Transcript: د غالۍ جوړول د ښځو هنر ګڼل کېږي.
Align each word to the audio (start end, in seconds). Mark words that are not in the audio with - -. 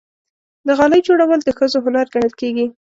د 0.67 0.69
غالۍ 0.77 0.99
جوړول 1.07 1.39
د 1.43 1.49
ښځو 1.57 1.77
هنر 1.85 2.05
ګڼل 2.13 2.33
کېږي. 2.41 2.65